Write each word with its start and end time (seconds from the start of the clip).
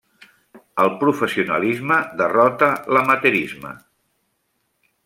El 0.83 0.89
professionalisme 1.03 1.99
derrota 2.23 2.71
l'amateurisme. 2.95 3.79